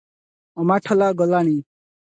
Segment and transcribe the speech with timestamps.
[0.63, 1.57] ଅମାଠୋଲା ଗଲାଣି?